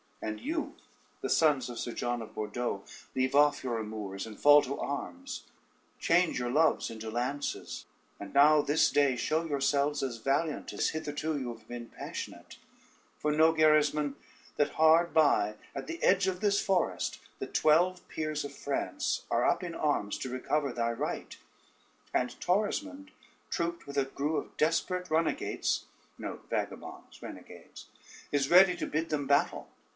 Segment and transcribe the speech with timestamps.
[0.23, 0.75] And you,
[1.21, 2.83] the sons of Sir John of Bordeaux,
[3.15, 5.45] leave off your amours and fall to arms;
[5.99, 7.85] change your loves into lances,
[8.19, 12.57] and now this day show yourselves as valiant as hitherto you have been passionate.
[13.17, 14.15] For know, Gerismond,
[14.57, 19.45] that hard by at the edge of this forest the twelve peers of France are
[19.45, 21.35] up in arms to recover thy right;
[22.13, 23.09] and Torismond,
[23.51, 25.85] trooped with a crew of desperate runagates,
[28.31, 29.67] is ready to bid them battle.